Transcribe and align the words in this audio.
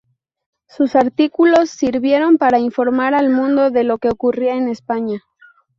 Sus 0.67 0.95
artículos 0.95 1.69
sirvieron 1.69 2.39
para 2.39 2.57
informar 2.57 3.13
al 3.13 3.29
mundo 3.29 3.69
de 3.69 3.83
lo 3.83 3.99
que 3.99 4.09
ocurría 4.09 4.55
en 4.55 4.67
España. 4.67 5.21